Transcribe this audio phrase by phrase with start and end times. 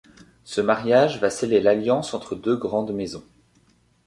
[0.45, 3.23] Ce mariage va sceller l’alliance entre deux grandes maisons.